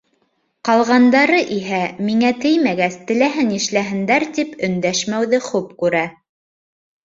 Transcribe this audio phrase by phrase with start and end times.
[0.69, 6.07] Ҡалғандары иһә, миңә теймәгәс, теләһә нишләһендәр, тип, өндәшмәүҙе хуп күрә.